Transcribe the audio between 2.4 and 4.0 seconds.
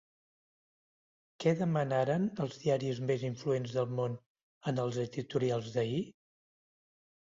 els diaris més influents del